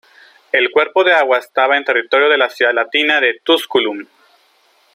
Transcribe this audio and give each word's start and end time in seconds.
El 0.51 0.71
cuerpo 0.71 1.03
de 1.03 1.13
agua 1.13 1.37
estaba 1.37 1.77
en 1.77 1.83
territorio 1.85 2.27
de 2.27 2.35
la 2.39 2.49
ciudad 2.49 2.73
latina 2.73 3.21
de 3.21 3.39
Tusculum. 3.43 4.07